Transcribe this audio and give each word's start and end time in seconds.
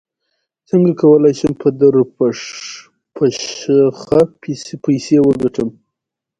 څنګه 0.69 0.91
کولی 1.01 1.33
شم 1.39 1.53
په 1.61 1.67
درپشخه 1.79 4.21
پیسې 4.85 5.17
وګټم 5.27 5.69